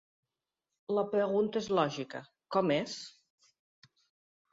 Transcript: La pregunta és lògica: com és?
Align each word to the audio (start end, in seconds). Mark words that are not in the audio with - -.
La 0.99 1.01
pregunta 1.11 1.61
és 1.65 1.69
lògica: 1.79 2.21
com 2.57 2.73
és? 2.77 2.95